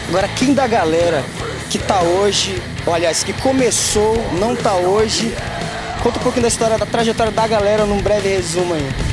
Agora, 0.08 0.28
quem 0.28 0.52
da 0.52 0.66
galera 0.66 1.24
que 1.70 1.78
tá 1.78 2.00
hoje, 2.00 2.60
ou 2.84 2.92
aliás, 2.92 3.22
que 3.22 3.32
começou, 3.32 4.16
não 4.38 4.56
tá 4.56 4.74
hoje, 4.74 5.32
conta 6.02 6.18
um 6.18 6.22
pouquinho 6.22 6.42
da 6.42 6.48
história, 6.48 6.76
da 6.76 6.86
trajetória 6.86 7.30
da 7.30 7.46
galera 7.46 7.84
num 7.84 8.00
breve 8.00 8.28
resumo 8.28 8.74
aí. 8.74 9.09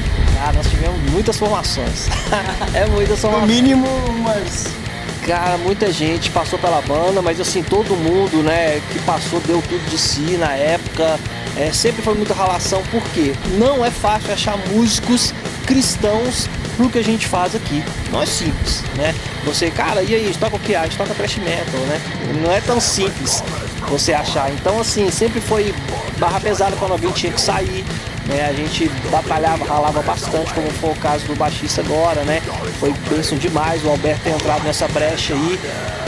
Tivemos 0.77 1.11
muitas 1.11 1.37
formações. 1.37 2.07
é 2.73 2.85
muitas 2.85 3.19
formações. 3.19 3.49
No 3.49 3.55
mínimo 3.55 3.87
umas 4.09 4.67
Cara, 5.25 5.57
muita 5.57 5.91
gente 5.91 6.29
passou 6.29 6.57
pela 6.57 6.81
banda, 6.81 7.21
mas 7.21 7.41
assim, 7.41 7.61
todo 7.61 7.97
mundo, 7.97 8.41
né, 8.41 8.79
que 8.91 8.99
passou 8.99 9.41
deu 9.41 9.61
tudo 9.61 9.89
de 9.89 9.97
si 9.97 10.37
na 10.37 10.53
época. 10.53 11.19
É, 11.57 11.71
sempre 11.73 12.01
foi 12.01 12.13
muita 12.13 12.33
relação, 12.33 12.81
porque 12.91 13.33
não 13.57 13.83
é 13.83 13.89
fácil 13.89 14.31
achar 14.31 14.57
músicos 14.69 15.33
cristãos 15.65 16.47
pro 16.77 16.89
que 16.89 16.99
a 16.99 17.03
gente 17.03 17.25
faz 17.25 17.55
aqui. 17.55 17.83
Não 18.09 18.21
é 18.21 18.25
simples, 18.25 18.83
né? 18.95 19.13
Você, 19.43 19.69
cara, 19.71 20.01
e 20.03 20.13
aí, 20.13 20.33
toca 20.39 20.55
o 20.55 20.59
que? 20.59 20.75
Ah, 20.75 20.81
a 20.81 20.83
gente 20.83 20.97
toca 20.97 21.13
thrash 21.13 21.37
metal, 21.37 21.79
né? 21.81 21.99
Não 22.41 22.51
é 22.53 22.61
tão 22.61 22.79
simples 22.79 23.43
você 23.89 24.13
achar. 24.13 24.49
Então, 24.53 24.79
assim, 24.79 25.09
sempre 25.09 25.41
foi 25.41 25.73
barra 26.19 26.39
pesada 26.39 26.75
quando 26.77 26.91
alguém 26.91 27.11
tinha 27.11 27.33
que 27.33 27.41
sair. 27.41 27.83
Né? 28.27 28.45
A 28.45 28.53
gente 28.53 28.89
batalhava, 29.09 29.65
ralava 29.65 30.01
bastante, 30.01 30.53
como 30.53 30.69
foi 30.71 30.91
o 30.91 30.95
caso 30.95 31.25
do 31.25 31.35
baixista 31.35 31.81
agora, 31.81 32.21
né? 32.23 32.41
Foi 32.79 32.93
bênção 33.09 33.37
demais 33.37 33.83
o 33.85 33.89
Alberto 33.89 34.21
ter 34.23 34.31
entrado 34.31 34.63
nessa 34.63 34.87
brecha 34.89 35.33
aí. 35.33 35.59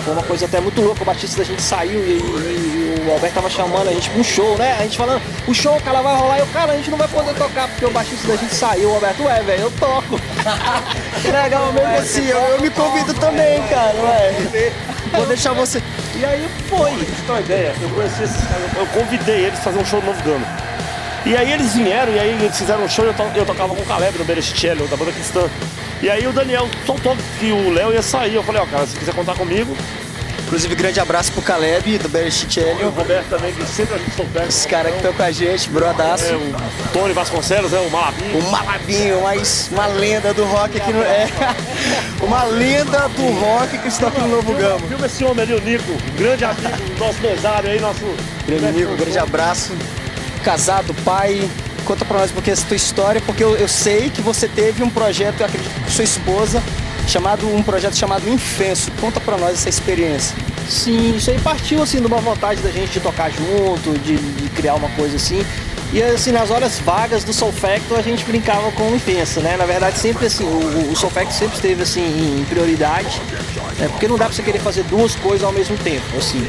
Foi 0.03 0.13
uma 0.13 0.23
coisa 0.23 0.45
até 0.45 0.59
muito 0.59 0.81
louca, 0.81 1.01
o 1.01 1.05
baixista 1.05 1.37
da 1.37 1.43
gente 1.43 1.61
saiu 1.61 1.99
e, 1.99 2.11
e, 2.11 3.05
e 3.05 3.07
o 3.07 3.13
Alberto 3.13 3.35
tava 3.35 3.49
chamando 3.49 3.89
a 3.89 3.93
gente 3.93 4.09
um 4.11 4.23
show, 4.23 4.57
né? 4.57 4.75
A 4.79 4.83
gente 4.83 4.97
falando, 4.97 5.21
o 5.47 5.53
show, 5.53 5.79
cara, 5.81 6.01
vai 6.01 6.15
rolar, 6.15 6.39
e 6.39 6.41
o 6.41 6.47
cara, 6.47 6.73
a 6.73 6.75
gente 6.75 6.89
não 6.89 6.97
vai 6.97 7.07
poder 7.07 7.33
tocar 7.35 7.67
porque 7.67 7.85
o 7.85 7.91
baixista 7.91 8.27
da 8.27 8.35
gente 8.35 8.53
saiu, 8.53 8.89
o 8.89 8.95
Alberto, 8.95 9.23
ué, 9.23 9.41
velho, 9.41 9.61
eu 9.63 9.71
toco. 9.71 10.19
Legal, 11.23 11.71
mesmo 11.73 11.95
assim, 11.97 12.25
eu, 12.25 12.37
eu 12.37 12.61
me 12.61 12.69
convido 12.69 13.13
também, 13.13 13.61
cara, 13.67 13.95
ué. 13.95 14.71
Vou 15.13 15.25
deixar 15.25 15.53
você. 15.53 15.81
E 16.15 16.25
aí 16.25 16.47
foi. 16.67 16.91
Pra 17.25 17.35
uma 17.35 17.41
ideia, 17.41 17.73
eu 17.81 17.89
conheci 17.89 18.23
esses 18.23 18.43
caras, 18.45 18.77
eu 18.77 18.85
convidei 18.87 19.45
eles 19.45 19.59
pra 19.59 19.71
fazer 19.71 19.79
um 19.79 19.85
show 19.85 19.99
no 20.01 20.07
Novo 20.07 20.23
Gano. 20.23 20.45
E 21.25 21.35
aí 21.35 21.51
eles 21.51 21.73
vieram, 21.73 22.13
e 22.13 22.19
aí 22.19 22.29
eles 22.29 22.57
fizeram 22.57 22.83
um 22.83 22.89
show 22.89 23.05
e 23.05 23.09
eu, 23.09 23.13
to 23.13 23.23
eu 23.35 23.45
tocava 23.45 23.75
com 23.75 23.81
o 23.81 23.85
Caleb 23.85 24.17
no 24.17 24.25
Beresticello, 24.25 24.87
da 24.87 24.97
banda 24.97 25.11
cristã. 25.11 25.49
E 26.01 26.09
aí 26.09 26.25
o 26.25 26.31
Daniel 26.31 26.67
soltou 26.85 27.15
que 27.39 27.51
o 27.51 27.73
Léo 27.73 27.93
ia 27.93 28.01
sair. 28.01 28.35
Eu 28.35 28.43
falei, 28.43 28.61
ó, 28.61 28.63
oh, 28.63 28.67
cara, 28.67 28.87
se 28.87 28.97
quiser 28.97 29.13
contar 29.13 29.35
comigo, 29.35 29.75
Inclusive, 30.49 30.73
grande 30.73 30.99
abraço 30.99 31.31
pro 31.31 31.43
Caleb, 31.43 31.99
do 31.99 32.09
Berechitelli. 32.09 32.83
O 32.83 32.89
Roberto 32.89 33.29
também, 33.29 33.53
que 33.53 33.63
sempre 33.67 33.93
a 33.93 33.97
gente 33.99 34.15
souber. 34.15 34.47
Esse 34.47 34.67
cara 34.67 34.89
que 34.89 34.97
estão 34.97 35.13
com 35.13 35.21
a 35.21 35.31
gente, 35.31 35.69
brodaço. 35.69 36.25
É, 36.25 36.35
o 36.35 36.53
Tony 36.91 37.13
Vasconcelos, 37.13 37.71
é 37.71 37.79
o 37.79 37.87
Malabinho. 37.91 38.39
O 38.39 38.51
Malabinho, 38.51 39.21
mas 39.21 39.69
uma 39.71 39.85
lenda 39.85 40.33
do 40.33 40.43
rock 40.45 40.75
aqui 40.75 40.91
no. 40.91 41.03
É, 41.03 41.29
uma 42.19 42.45
lenda 42.45 43.07
do 43.09 43.31
rock 43.39 43.77
que 43.77 43.89
está 43.89 44.07
aqui 44.07 44.21
no 44.21 44.27
Novo 44.27 44.51
Gama. 44.55 44.79
Filma 44.87 45.05
esse 45.05 45.23
homem 45.23 45.43
ali, 45.43 45.53
o 45.53 45.61
Nico, 45.61 45.95
grande 46.17 46.43
amigo, 46.43 46.97
nosso 46.97 47.21
mesário 47.21 47.69
aí, 47.69 47.79
nosso. 47.79 48.03
Grande 48.47 48.71
Nico, 48.71 48.95
grande 48.95 49.19
abraço. 49.19 49.71
Casado, 50.43 50.93
pai. 51.03 51.49
Conta 51.85 52.05
pra 52.05 52.19
nós 52.19 52.31
porque 52.31 52.51
essa 52.51 52.65
tua 52.67 52.77
história, 52.77 53.21
porque 53.21 53.43
eu, 53.43 53.55
eu 53.55 53.67
sei 53.67 54.09
que 54.09 54.21
você 54.21 54.47
teve 54.47 54.83
um 54.83 54.89
projeto, 54.89 55.39
eu 55.39 55.45
acredito, 55.45 55.83
com 55.83 55.89
sua 55.89 56.03
esposa, 56.03 56.61
chamado 57.07 57.47
um 57.47 57.63
projeto 57.63 57.95
chamado 57.95 58.29
Infenso. 58.29 58.91
Conta 59.01 59.19
pra 59.19 59.37
nós 59.37 59.53
essa 59.53 59.69
experiência. 59.69 60.35
Sim, 60.69 61.15
isso 61.15 61.31
aí 61.31 61.39
partiu 61.39 61.81
assim 61.81 61.99
de 61.99 62.05
uma 62.05 62.17
vontade 62.19 62.61
da 62.61 62.69
gente 62.69 62.91
de 62.91 62.99
tocar 62.99 63.31
junto, 63.31 63.97
de, 63.99 64.17
de 64.17 64.49
criar 64.49 64.75
uma 64.75 64.89
coisa 64.89 65.15
assim. 65.15 65.43
E 65.91 66.03
assim, 66.03 66.31
nas 66.31 66.51
horas 66.51 66.77
vagas 66.77 67.23
do 67.23 67.33
Soul 67.33 67.51
Factor 67.51 67.97
a 67.97 68.01
gente 68.03 68.23
brincava 68.23 68.71
com 68.73 68.83
o 68.91 68.95
Infenso, 68.95 69.39
né? 69.39 69.57
Na 69.57 69.65
verdade, 69.65 69.97
sempre 69.97 70.27
assim, 70.27 70.43
o, 70.43 70.91
o 70.91 70.95
Factor 70.95 71.31
sempre 71.33 71.55
esteve 71.55 71.81
assim 71.81 72.39
em 72.39 72.45
prioridade, 72.45 73.19
né? 73.79 73.87
porque 73.89 74.07
não 74.07 74.17
dá 74.17 74.25
pra 74.25 74.33
você 74.33 74.43
querer 74.43 74.59
fazer 74.59 74.83
duas 74.83 75.15
coisas 75.15 75.43
ao 75.43 75.51
mesmo 75.51 75.77
tempo, 75.77 76.17
assim. 76.17 76.45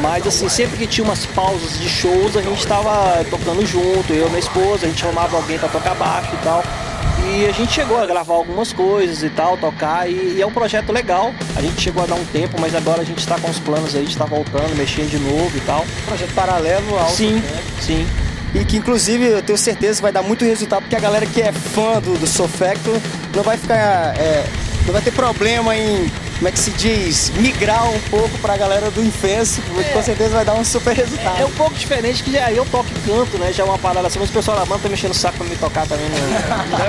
Mas 0.00 0.26
assim, 0.26 0.48
sempre 0.48 0.76
que 0.76 0.86
tinha 0.86 1.04
umas 1.04 1.26
pausas 1.26 1.78
de 1.78 1.88
shows, 1.88 2.36
a 2.36 2.42
gente 2.42 2.58
estava 2.58 3.24
tocando 3.30 3.64
junto, 3.66 4.12
eu 4.12 4.26
e 4.26 4.28
minha 4.30 4.38
esposa, 4.38 4.86
a 4.86 4.88
gente 4.88 5.00
chamava 5.00 5.36
alguém 5.36 5.58
para 5.58 5.68
tocar 5.68 5.94
baixo 5.94 6.34
e 6.34 6.44
tal. 6.44 6.62
E 7.26 7.46
a 7.46 7.52
gente 7.52 7.72
chegou 7.72 7.98
a 8.02 8.06
gravar 8.06 8.34
algumas 8.34 8.72
coisas 8.72 9.22
e 9.22 9.30
tal, 9.30 9.56
tocar, 9.56 10.10
e, 10.10 10.34
e, 10.36 10.42
é 10.42 10.46
um 10.46 10.52
projeto 10.52 10.92
legal. 10.92 11.32
A 11.56 11.62
gente 11.62 11.80
chegou 11.80 12.02
a 12.02 12.06
dar 12.06 12.16
um 12.16 12.24
tempo, 12.26 12.60
mas 12.60 12.74
agora 12.74 13.00
a 13.00 13.04
gente 13.04 13.18
está 13.18 13.38
com 13.38 13.48
os 13.48 13.58
planos 13.58 13.94
aí, 13.94 14.04
de 14.04 14.10
estar 14.10 14.24
tá 14.24 14.30
voltando, 14.30 14.76
mexendo 14.76 15.10
de 15.10 15.18
novo 15.18 15.56
e 15.56 15.60
tal. 15.60 15.86
Projeto 16.06 16.34
paralelo 16.34 16.98
ao. 16.98 17.08
Sim, 17.08 17.42
sim. 17.80 18.06
E 18.54 18.64
que 18.64 18.76
inclusive 18.76 19.24
eu 19.24 19.42
tenho 19.42 19.58
certeza 19.58 19.96
que 19.96 20.02
vai 20.02 20.12
dar 20.12 20.22
muito 20.22 20.44
resultado, 20.44 20.82
porque 20.82 20.96
a 20.96 21.00
galera 21.00 21.24
que 21.26 21.40
é 21.40 21.50
fã 21.50 22.00
do, 22.00 22.18
do 22.18 22.26
Sofactor 22.26 22.94
não 23.34 23.42
vai 23.42 23.56
ficar. 23.56 24.14
É, 24.18 24.44
não 24.86 24.92
vai 24.92 25.00
ter 25.00 25.12
problema 25.12 25.74
em 25.74 26.10
como 26.36 26.48
é 26.48 26.52
que 26.52 26.58
se 26.58 26.70
diz, 26.72 27.30
migrar 27.36 27.88
um 27.90 28.00
pouco 28.10 28.36
pra 28.38 28.56
galera 28.56 28.90
do 28.90 29.02
Infense, 29.02 29.60
que 29.60 29.80
é. 29.80 29.84
com 29.84 30.02
certeza 30.02 30.30
vai 30.30 30.44
dar 30.44 30.54
um 30.54 30.64
super 30.64 30.94
resultado. 30.94 31.38
É, 31.38 31.42
é 31.42 31.46
um 31.46 31.50
pouco 31.52 31.74
diferente, 31.74 32.22
que 32.22 32.32
já 32.32 32.50
eu 32.50 32.64
toco 32.66 32.86
e 32.90 33.08
canto, 33.08 33.38
né? 33.38 33.52
Já 33.52 33.62
é 33.62 33.66
uma 33.66 33.78
parada 33.78 34.06
assim, 34.06 34.18
mas 34.18 34.30
o 34.30 34.32
pessoal 34.32 34.58
da 34.58 34.64
banda 34.64 34.82
tá 34.82 34.88
mexendo 34.88 35.12
o 35.12 35.14
saco 35.14 35.38
pra 35.38 35.46
me 35.46 35.56
tocar 35.56 35.86
também. 35.86 36.08
Né? 36.08 36.44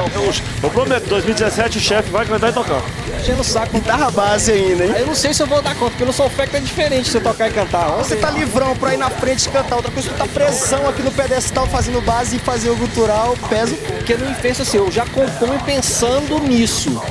eu, 0.16 0.34
eu 0.64 0.70
prometo, 0.70 1.08
2017 1.08 1.78
o 1.78 1.82
chefe 1.82 2.10
vai 2.10 2.26
cantar 2.26 2.50
e 2.50 2.54
tocar. 2.54 2.82
Mexendo 3.18 3.40
o 3.40 3.44
saco. 3.44 3.74
Guitarra 3.74 4.12
base 4.12 4.52
ainda, 4.52 4.86
hein? 4.86 4.94
Eu 4.98 5.08
não 5.08 5.16
sei 5.16 5.34
se 5.34 5.42
eu 5.42 5.48
vou 5.48 5.62
dar 5.62 5.76
conta, 5.76 5.92
porque 5.92 6.06
no 6.06 6.14
Solfect 6.14 6.56
é 6.56 6.60
diferente 6.60 7.10
você 7.10 7.20
tocar 7.20 7.50
e 7.50 7.54
cantar. 7.54 7.88
Você 7.98 8.16
tá 8.16 8.30
livrão 8.32 8.76
pra 8.76 8.94
ir 8.94 8.98
na 8.98 9.10
frente 9.10 9.46
e 9.46 9.50
cantar, 9.50 9.76
outra 9.76 9.92
coisa, 9.92 10.10
você 10.10 10.16
tá 10.16 10.26
pressão 10.28 10.88
aqui 10.88 11.02
no 11.02 11.12
pedestal 11.12 11.68
fazendo 11.68 12.02
base 12.02 12.38
e 12.38 12.40
fazer 12.40 12.70
o 12.70 12.76
gutural, 12.76 13.38
pesa. 13.50 13.76
Porque 13.76 14.16
no 14.16 14.30
Infense, 14.30 14.62
assim, 14.62 14.78
eu 14.78 14.92
já 14.92 15.06
componho 15.06 15.60
pensando 15.64 16.40
nisso. 16.40 17.02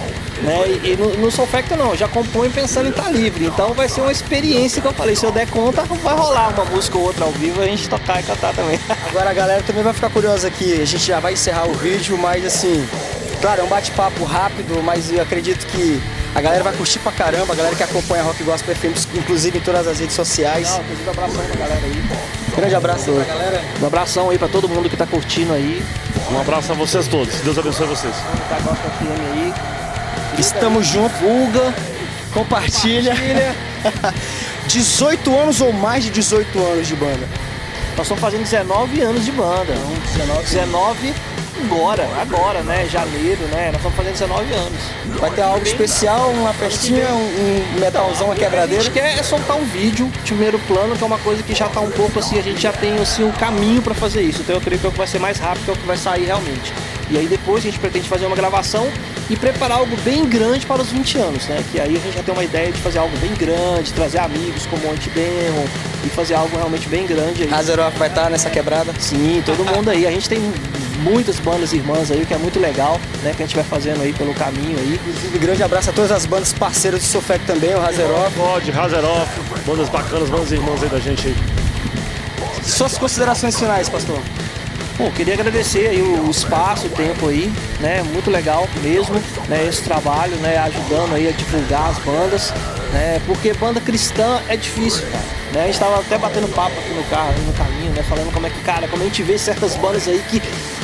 Né? 0.44 0.80
E, 0.84 0.96
no, 0.96 1.08
no 1.16 1.30
Solfecta 1.30 1.74
não, 1.74 1.96
já 1.96 2.06
compõe 2.06 2.50
pensando 2.50 2.86
em 2.86 2.90
estar 2.90 3.04
tá 3.04 3.10
livre. 3.10 3.46
Então 3.46 3.72
vai 3.72 3.88
ser 3.88 4.02
uma 4.02 4.12
experiência 4.12 4.82
que 4.82 4.86
eu 4.86 4.92
falei, 4.92 5.16
se 5.16 5.24
eu 5.24 5.32
der 5.32 5.48
conta, 5.48 5.82
vai 5.82 6.14
rolar 6.14 6.50
uma 6.50 6.64
música 6.66 6.98
ou 6.98 7.04
outra 7.04 7.24
ao 7.24 7.32
vivo 7.32 7.62
a 7.62 7.66
gente 7.66 7.88
tocar 7.88 8.20
e 8.20 8.22
cantar 8.22 8.54
também. 8.54 8.78
Agora 9.08 9.30
a 9.30 9.34
galera 9.34 9.62
também 9.62 9.82
vai 9.82 9.94
ficar 9.94 10.10
curiosa 10.10 10.48
aqui, 10.48 10.80
a 10.80 10.84
gente 10.84 11.04
já 11.04 11.18
vai 11.18 11.32
encerrar 11.32 11.66
o 11.66 11.72
vídeo, 11.72 12.18
mas 12.18 12.44
assim, 12.44 12.86
claro, 13.40 13.62
é 13.62 13.64
um 13.64 13.68
bate-papo 13.68 14.22
rápido, 14.24 14.82
mas 14.82 15.10
eu 15.10 15.22
acredito 15.22 15.66
que 15.66 16.00
a 16.34 16.40
galera 16.40 16.64
vai 16.64 16.72
curtir 16.74 16.98
pra 16.98 17.12
caramba, 17.12 17.52
a 17.52 17.56
galera 17.56 17.76
que 17.76 17.82
acompanha 17.82 18.24
Rock 18.24 18.42
Gospel 18.42 18.74
FM, 18.74 19.14
inclusive 19.14 19.58
em 19.58 19.60
todas 19.60 19.86
as 19.86 20.00
redes 20.00 20.16
sociais. 20.16 20.68
Não, 20.70 20.80
inclusive 20.80 21.08
um 21.08 21.12
abração 21.12 21.44
pra 21.44 21.56
galera 21.56 21.80
aí. 21.86 22.04
Grande 22.56 22.74
abraço 22.74 23.12
pra 23.12 23.24
galera. 23.24 23.64
Um 23.80 23.86
abração 23.86 24.30
aí 24.30 24.38
pra 24.38 24.48
todo 24.48 24.68
mundo 24.68 24.90
que 24.90 24.96
tá 24.96 25.06
curtindo 25.06 25.52
aí. 25.52 25.82
Um 26.30 26.40
abraço 26.40 26.72
a 26.72 26.74
vocês 26.74 27.06
todos. 27.06 27.40
Deus 27.40 27.56
abençoe 27.56 27.86
vocês. 27.86 28.14
Tá 28.48 28.58
Gospel 28.60 28.90
FM 28.90 29.20
aí. 29.32 29.83
Estamos 30.38 30.86
juntos. 30.86 31.18
Vulga. 31.20 31.74
Compartilha. 32.32 33.12
compartilha. 33.12 33.54
18 34.66 35.38
anos 35.38 35.60
ou 35.60 35.72
mais 35.72 36.04
de 36.04 36.10
18 36.10 36.58
anos 36.58 36.88
de 36.88 36.96
banda. 36.96 37.28
Nós 37.96 38.06
estamos 38.06 38.20
fazendo 38.20 38.42
19 38.42 39.00
anos 39.02 39.24
de 39.24 39.30
banda. 39.32 39.72
Então, 39.72 40.42
19, 40.42 40.42
19 40.42 41.14
agora, 41.62 42.08
agora, 42.20 42.62
né? 42.62 42.86
Janeiro, 42.86 43.42
né? 43.46 43.66
Nós 43.66 43.76
estamos 43.76 43.96
fazendo 43.96 44.12
19 44.12 44.52
anos. 44.52 44.80
Vai 45.20 45.30
ter 45.30 45.42
algo 45.42 45.62
especial, 45.64 46.30
uma 46.30 46.52
festinha, 46.52 47.08
um, 47.08 47.80
metalzão, 47.80 48.26
uma 48.26 48.34
quebradeira? 48.34 48.80
A 48.80 48.84
gente 48.84 48.92
quer 48.92 49.18
é 49.18 49.22
soltar 49.22 49.56
um 49.56 49.64
vídeo, 49.64 50.10
primeiro 50.24 50.58
plano, 50.60 50.96
que 50.96 51.02
é 51.02 51.06
uma 51.06 51.18
coisa 51.18 51.42
que 51.42 51.54
já 51.54 51.66
está 51.66 51.80
um 51.80 51.90
pouco 51.90 52.18
assim, 52.18 52.38
a 52.38 52.42
gente 52.42 52.60
já 52.60 52.72
tem 52.72 52.96
assim 52.98 53.24
um 53.24 53.32
caminho 53.32 53.82
para 53.82 53.94
fazer 53.94 54.22
isso. 54.22 54.42
Então 54.42 54.56
eu 54.56 54.60
creio 54.60 54.80
que 54.80 54.86
é 54.86 54.88
o 54.88 54.92
que 54.92 54.98
vai 54.98 55.06
ser 55.06 55.18
mais 55.18 55.38
rápido, 55.38 55.70
é 55.70 55.72
o 55.72 55.76
que 55.76 55.86
vai 55.86 55.96
sair 55.96 56.24
realmente. 56.24 56.72
E 57.10 57.18
aí 57.18 57.26
depois 57.26 57.62
a 57.62 57.66
gente 57.66 57.78
pretende 57.78 58.08
fazer 58.08 58.26
uma 58.26 58.36
gravação 58.36 58.88
e 59.28 59.36
preparar 59.36 59.78
algo 59.78 59.96
bem 59.98 60.24
grande 60.24 60.66
para 60.66 60.80
os 60.82 60.90
20 60.90 61.18
anos, 61.18 61.46
né? 61.46 61.62
Que 61.70 61.80
aí 61.80 61.96
a 61.96 62.00
gente 62.00 62.14
já 62.14 62.22
tem 62.22 62.32
uma 62.32 62.44
ideia 62.44 62.72
de 62.72 62.80
fazer 62.80 62.98
algo 62.98 63.16
bem 63.18 63.32
grande, 63.34 63.92
trazer 63.92 64.18
amigos 64.18 64.66
como 64.66 64.86
o 64.86 64.90
Antidemon 64.90 65.64
e 66.04 66.08
fazer 66.08 66.34
algo 66.34 66.56
realmente 66.56 66.88
bem 66.88 67.06
grande 67.06 67.44
aí. 67.44 67.52
Azeroth 67.52 67.94
vai 67.94 68.08
estar 68.08 68.30
nessa 68.30 68.50
quebrada? 68.50 68.92
Sim, 68.98 69.42
todo 69.44 69.64
mundo 69.64 69.90
aí. 69.90 70.06
A 70.06 70.10
gente 70.10 70.28
tem 70.28 70.40
muitas 71.04 71.38
bandas 71.38 71.72
irmãs 71.72 72.10
aí, 72.10 72.24
que 72.24 72.32
é 72.32 72.38
muito 72.38 72.58
legal, 72.58 72.98
né? 73.22 73.32
Que 73.36 73.42
a 73.42 73.46
gente 73.46 73.54
vai 73.54 73.64
fazendo 73.64 74.00
aí 74.00 74.12
pelo 74.12 74.34
caminho 74.34 74.78
aí. 74.78 74.94
Inclusive, 74.94 75.38
grande 75.38 75.62
abraço 75.62 75.90
a 75.90 75.92
todas 75.92 76.10
as 76.10 76.24
bandas 76.24 76.52
parceiras 76.52 77.00
do 77.00 77.06
Sofec 77.06 77.44
também, 77.44 77.74
o 77.74 77.80
Hazeroff. 77.80 78.34
Pode, 78.36 78.70
Hazeroff, 78.72 79.40
bandas 79.66 79.88
bacanas, 79.90 80.30
bandas 80.30 80.50
irmãs 80.50 80.82
aí 80.82 80.88
da 80.88 80.98
gente 80.98 81.28
aí. 81.28 81.36
Suas 82.64 82.96
considerações 82.96 83.58
finais, 83.58 83.88
pastor? 83.88 84.18
Bom, 84.96 85.10
queria 85.10 85.34
agradecer 85.34 85.88
aí 85.88 86.00
o 86.00 86.30
espaço, 86.30 86.86
o 86.86 86.90
tempo 86.90 87.28
aí, 87.28 87.52
né? 87.80 88.02
Muito 88.12 88.30
legal 88.30 88.66
mesmo, 88.82 89.20
né? 89.48 89.66
Esse 89.68 89.82
trabalho, 89.82 90.36
né? 90.36 90.56
Ajudando 90.58 91.14
aí 91.14 91.28
a 91.28 91.32
divulgar 91.32 91.90
as 91.90 91.98
bandas, 91.98 92.52
né? 92.92 93.20
Porque 93.26 93.52
banda 93.54 93.80
cristã 93.80 94.40
é 94.48 94.56
difícil, 94.56 95.04
cara. 95.10 95.33
Né? 95.54 95.62
A 95.62 95.66
gente 95.66 95.78
tava 95.78 96.00
até 96.00 96.18
batendo 96.18 96.48
papo 96.48 96.76
aqui 96.78 96.92
no 96.92 97.04
carro, 97.04 97.32
no 97.46 97.52
caminho, 97.52 97.92
né? 97.92 98.02
Falando 98.02 98.32
como 98.32 98.44
é 98.46 98.50
que, 98.50 98.60
cara, 98.62 98.88
como 98.88 99.02
a 99.02 99.06
gente 99.06 99.22
vê 99.22 99.38
certas 99.38 99.76
bandas 99.76 100.08
aí 100.08 100.22
que 100.28 100.42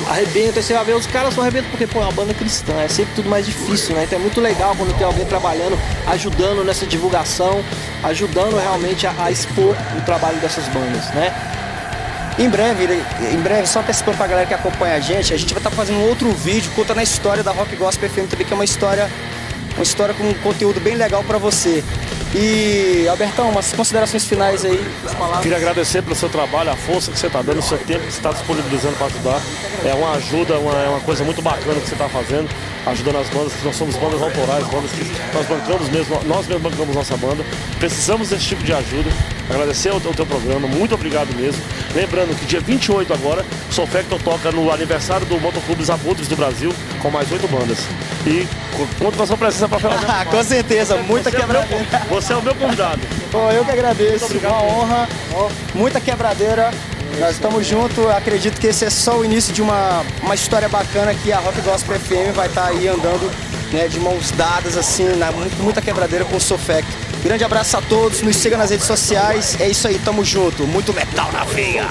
arrebentam, 0.09 0.63
você 0.63 0.73
vai 0.73 0.85
ver 0.85 0.95
os 0.95 1.07
caras 1.07 1.35
só 1.35 1.41
arrebentam 1.41 1.69
porque, 1.71 1.89
pô, 1.89 1.99
é 1.99 2.03
uma 2.03 2.13
banda 2.13 2.33
cristã, 2.33 2.73
é 2.81 2.87
sempre 2.87 3.13
tudo 3.17 3.29
mais 3.29 3.45
difícil, 3.45 3.97
né? 3.97 4.05
Então 4.05 4.19
é 4.19 4.23
muito 4.23 4.41
legal 4.41 4.75
quando 4.77 4.97
tem 4.97 5.05
alguém 5.05 5.27
trabalhando, 5.27 5.77
ajudando 6.07 6.65
nessa 6.65 6.87
divulgação, 6.87 7.65
ajudando 8.05 8.57
realmente 8.57 9.07
a, 9.09 9.15
a 9.19 9.31
expor 9.31 9.75
o 9.99 10.01
trabalho 10.03 10.39
dessas 10.39 10.69
bandas, 10.69 11.11
né? 11.15 11.35
Em 12.39 12.49
breve, 12.49 13.03
em 13.33 13.39
breve, 13.39 13.67
só 13.67 13.81
antecipando 13.81 14.17
pra 14.17 14.27
galera 14.29 14.47
que 14.47 14.55
acompanha 14.55 14.95
a 14.95 15.01
gente, 15.01 15.35
a 15.35 15.37
gente 15.37 15.53
vai 15.53 15.59
estar 15.59 15.71
tá 15.71 15.77
fazendo 15.77 16.01
outro 16.09 16.33
vídeo 16.33 16.71
contando 16.77 17.01
a 17.01 17.03
história 17.03 17.43
da 17.43 17.51
Rock 17.51 17.75
Gospel 17.75 18.09
FM 18.09 18.31
também, 18.31 18.47
que 18.47 18.53
é 18.53 18.57
uma 18.57 18.65
história, 18.65 19.11
uma 19.75 19.83
história 19.83 20.15
com 20.15 20.23
um 20.23 20.35
conteúdo 20.35 20.81
bem 20.81 20.95
legal 20.95 21.25
para 21.25 21.39
você. 21.39 21.83
E, 22.35 23.09
Albertão, 23.09 23.49
umas 23.49 23.73
considerações 23.73 24.25
finais 24.25 24.65
aí. 24.65 24.81
Queria 25.43 25.57
agradecer 25.57 26.01
pelo 26.01 26.15
seu 26.15 26.29
trabalho, 26.29 26.71
a 26.71 26.77
força 26.77 27.11
que 27.11 27.19
você 27.19 27.27
está 27.27 27.43
dando, 27.43 27.59
o 27.59 27.63
seu 27.63 27.77
tempo 27.79 28.07
que 28.07 28.13
você 28.13 28.19
está 28.19 28.31
disponibilizando 28.31 28.95
para 28.97 29.07
ajudar. 29.07 29.41
É 29.85 29.95
uma 29.95 30.13
ajuda, 30.13 30.59
uma, 30.59 30.73
é 30.73 30.89
uma 30.89 31.01
coisa 31.01 31.25
muito 31.25 31.43
bacana 31.43 31.81
que 31.81 31.89
você 31.89 31.95
está 31.95 32.09
fazendo, 32.09 32.49
ajudando 32.87 33.17
as 33.17 33.29
bandas, 33.31 33.53
que 33.53 33.65
nós 33.65 33.75
somos 33.75 33.97
bandas 33.97 34.23
autorais, 34.23 34.67
bandas 34.69 34.93
que 34.93 35.35
nós 35.35 35.47
bancamos 35.47 35.89
mesmo, 35.89 36.21
nós 36.25 36.47
mesmos 36.47 36.71
bancamos 36.71 36.95
nossa 36.95 37.17
banda. 37.17 37.45
Precisamos 37.81 38.29
desse 38.29 38.45
tipo 38.45 38.63
de 38.63 38.73
ajuda. 38.73 39.11
Agradecer 39.51 39.91
o 39.93 40.01
teu 40.01 40.25
programa, 40.25 40.69
muito 40.69 40.95
obrigado 40.95 41.35
mesmo. 41.35 41.61
Lembrando 41.93 42.39
que 42.39 42.47
dia 42.47 42.61
28 42.61 43.13
agora, 43.13 43.45
o 43.69 43.75
Solfector 43.75 44.21
toca 44.23 44.53
no 44.53 44.71
aniversário 44.71 45.27
do 45.27 45.41
Motoclube 45.41 45.91
Abutres 45.91 46.29
do 46.29 46.37
Brasil, 46.37 46.73
com 47.03 47.11
mais 47.11 47.31
oito 47.33 47.49
bandas. 47.49 47.79
E 48.25 48.47
quanto 48.99 49.19
nós 49.19 49.29
vamos 49.29 49.41
precisar 49.41 49.69
para 49.69 49.81
falar? 49.81 50.25
com 50.31 50.45
certeza, 50.45 50.97
muita 50.99 51.33
quebradeira. 51.33 51.85
Você 52.09 52.33
é 52.33 52.37
o 52.37 52.43
meu 52.43 52.55
convidado. 52.55 53.01
Bom, 53.33 53.51
eu 53.51 53.65
que 53.65 53.73
agradeço. 53.73 54.39
Uma 54.39 54.63
honra, 54.63 55.09
muita 55.75 56.01
quebradeira. 56.01 56.71
Nós 57.19 57.33
estamos 57.33 57.67
juntos, 57.67 58.07
acredito 58.07 58.61
que 58.61 58.69
esse 58.69 58.85
é 58.85 58.91
só 58.91 59.19
o 59.19 59.25
início 59.25 59.53
de 59.53 59.61
uma, 59.61 60.05
uma 60.23 60.35
história 60.35 60.69
bacana 60.69 61.13
que 61.13 61.33
a 61.33 61.39
Rock 61.39 61.61
Gospel 61.63 61.99
FM 61.99 62.35
vai 62.35 62.47
estar 62.47 62.63
tá 62.63 62.69
aí 62.69 62.87
andando 62.87 63.29
né, 63.73 63.89
de 63.89 63.99
mãos 63.99 64.31
dadas, 64.31 64.77
assim, 64.77 65.05
na, 65.17 65.33
muita 65.59 65.83
quebradeira 65.83 66.25
com 66.25 66.37
o 66.37 66.41
Sofec. 66.41 66.87
Grande 67.23 67.45
abraço 67.45 67.77
a 67.77 67.83
todos, 67.83 68.23
nos 68.23 68.37
siga 68.37 68.57
nas 68.57 68.71
redes 68.71 68.87
sociais. 68.87 69.57
É 69.61 69.69
isso 69.69 69.87
aí, 69.87 69.99
tamo 69.99 70.25
junto. 70.25 70.67
Muito 70.67 70.93
metal 70.93 71.31
na 71.33 71.45
veia. 71.45 71.87